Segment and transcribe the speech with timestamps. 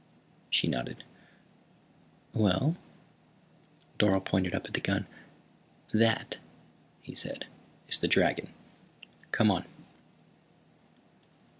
[0.49, 1.03] She nodded.
[2.33, 2.75] "Well?"
[3.99, 5.05] Dorle pointed up at the gun.
[5.93, 6.39] "That,"
[7.03, 7.45] he said,
[7.87, 8.51] "is the dragon.
[9.31, 9.65] Come on."